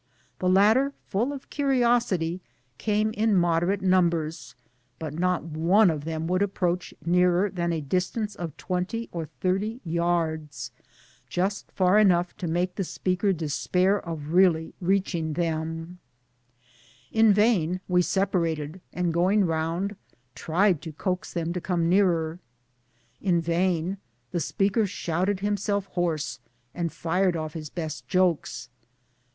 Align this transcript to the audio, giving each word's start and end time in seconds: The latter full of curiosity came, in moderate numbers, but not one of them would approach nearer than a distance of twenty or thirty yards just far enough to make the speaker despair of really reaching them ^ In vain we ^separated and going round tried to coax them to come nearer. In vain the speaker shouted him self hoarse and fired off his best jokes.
The 0.39 0.49
latter 0.49 0.93
full 1.09 1.31
of 1.31 1.51
curiosity 1.51 2.41
came, 2.79 3.11
in 3.11 3.35
moderate 3.35 3.83
numbers, 3.83 4.55
but 4.97 5.13
not 5.13 5.43
one 5.43 5.91
of 5.91 6.05
them 6.05 6.25
would 6.25 6.41
approach 6.41 6.91
nearer 7.05 7.51
than 7.51 7.71
a 7.71 7.81
distance 7.81 8.33
of 8.33 8.57
twenty 8.57 9.09
or 9.11 9.27
thirty 9.41 9.79
yards 9.85 10.71
just 11.29 11.71
far 11.71 11.99
enough 11.99 12.35
to 12.37 12.47
make 12.47 12.73
the 12.77 12.83
speaker 12.83 13.31
despair 13.31 14.03
of 14.03 14.29
really 14.33 14.73
reaching 14.81 15.33
them 15.33 15.99
^ 16.63 16.63
In 17.11 17.31
vain 17.31 17.79
we 17.87 18.01
^separated 18.01 18.81
and 18.91 19.13
going 19.13 19.45
round 19.45 19.95
tried 20.33 20.81
to 20.81 20.91
coax 20.93 21.31
them 21.31 21.53
to 21.53 21.61
come 21.61 21.87
nearer. 21.87 22.39
In 23.21 23.39
vain 23.39 23.97
the 24.31 24.39
speaker 24.39 24.87
shouted 24.87 25.41
him 25.41 25.57
self 25.57 25.85
hoarse 25.89 26.39
and 26.73 26.91
fired 26.91 27.35
off 27.37 27.53
his 27.53 27.69
best 27.69 28.07
jokes. 28.07 28.69